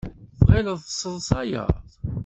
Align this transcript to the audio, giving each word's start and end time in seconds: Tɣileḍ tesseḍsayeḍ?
Tɣileḍ 0.39 0.77
tesseḍsayeḍ? 0.81 1.69